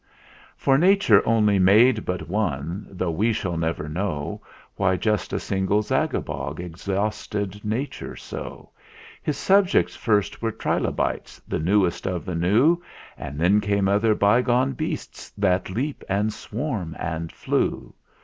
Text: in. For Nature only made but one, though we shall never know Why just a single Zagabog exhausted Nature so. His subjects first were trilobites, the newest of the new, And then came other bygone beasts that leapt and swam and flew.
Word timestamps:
in. 0.03 0.07
For 0.57 0.77
Nature 0.79 1.21
only 1.27 1.59
made 1.59 2.05
but 2.05 2.27
one, 2.27 2.87
though 2.89 3.11
we 3.11 3.31
shall 3.31 3.55
never 3.55 3.87
know 3.87 4.41
Why 4.75 4.97
just 4.97 5.31
a 5.31 5.39
single 5.39 5.83
Zagabog 5.83 6.59
exhausted 6.59 7.63
Nature 7.63 8.15
so. 8.15 8.71
His 9.21 9.37
subjects 9.37 9.95
first 9.95 10.41
were 10.41 10.51
trilobites, 10.53 11.39
the 11.47 11.59
newest 11.59 12.07
of 12.07 12.25
the 12.25 12.33
new, 12.33 12.81
And 13.15 13.39
then 13.39 13.61
came 13.61 13.87
other 13.87 14.15
bygone 14.15 14.71
beasts 14.71 15.29
that 15.37 15.69
leapt 15.69 16.03
and 16.09 16.33
swam 16.33 16.95
and 16.97 17.31
flew. 17.31 17.93